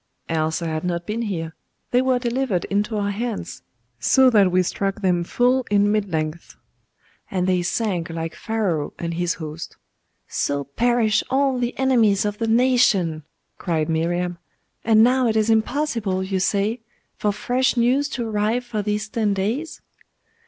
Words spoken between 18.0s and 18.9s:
to arrive for